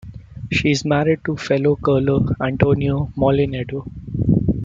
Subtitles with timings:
[0.51, 3.85] She is married to fellow curler Antonio Mollinedo.